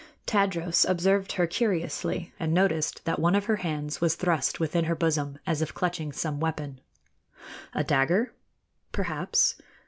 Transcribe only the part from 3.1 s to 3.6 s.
one of her